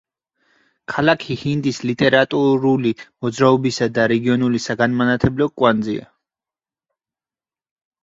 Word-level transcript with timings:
ქალაქი 0.93 1.37
ჰინდის 1.41 1.81
ლიტერატურული 1.89 2.95
მოძრაობისა 3.27 3.91
და 4.01 4.09
რეგიონული 4.15 4.65
საგანმანათლებლო 4.67 5.53
კვანძია. 5.61 6.13